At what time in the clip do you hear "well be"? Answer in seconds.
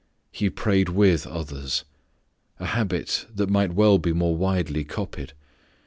3.75-4.13